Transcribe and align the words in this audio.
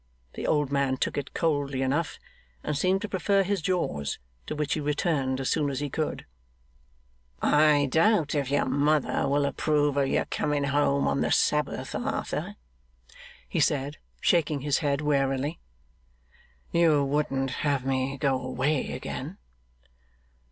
The 0.33 0.47
old 0.47 0.71
man 0.71 0.97
took 0.97 1.15
it 1.15 1.35
coldly 1.35 1.83
enough, 1.83 2.17
and 2.63 2.75
seemed 2.75 3.03
to 3.03 3.07
prefer 3.07 3.43
his 3.43 3.61
jaws, 3.61 4.17
to 4.47 4.55
which 4.55 4.73
he 4.73 4.79
returned 4.79 5.39
as 5.39 5.51
soon 5.51 5.69
as 5.69 5.79
he 5.79 5.91
could. 5.91 6.25
'I 7.43 7.85
doubt 7.91 8.33
if 8.33 8.49
your 8.49 8.65
mother 8.65 9.27
will 9.27 9.45
approve 9.45 9.97
of 9.97 10.07
your 10.07 10.25
coming 10.25 10.63
home 10.63 11.07
on 11.07 11.21
the 11.21 11.31
Sabbath, 11.31 11.93
Arthur,' 11.93 12.55
he 13.47 13.59
said, 13.59 13.97
shaking 14.19 14.61
his 14.61 14.79
head 14.79 15.01
warily. 15.01 15.59
'You 16.71 17.03
wouldn't 17.03 17.51
have 17.61 17.85
me 17.85 18.17
go 18.17 18.41
away 18.41 18.93
again? 18.93 19.37